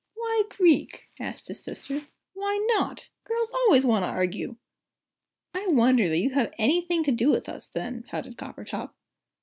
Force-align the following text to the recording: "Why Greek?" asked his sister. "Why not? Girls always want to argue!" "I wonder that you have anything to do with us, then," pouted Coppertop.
"Why 0.15 0.45
Greek?" 0.49 1.09
asked 1.19 1.47
his 1.47 1.63
sister. 1.63 2.07
"Why 2.33 2.57
not? 2.75 3.09
Girls 3.23 3.51
always 3.51 3.85
want 3.85 4.01
to 4.01 4.07
argue!" 4.09 4.55
"I 5.53 5.67
wonder 5.67 6.09
that 6.09 6.17
you 6.17 6.31
have 6.31 6.55
anything 6.57 7.03
to 7.03 7.11
do 7.11 7.29
with 7.29 7.47
us, 7.47 7.69
then," 7.69 8.01
pouted 8.01 8.35
Coppertop. 8.35 8.95